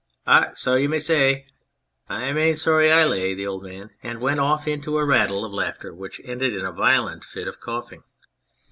[0.25, 1.45] "Ar, so you may zay!
[2.09, 5.53] Main sorry I lay," said the old man, and went off into a rattle of
[5.53, 8.01] laughter which ended in a violent fit of coughing.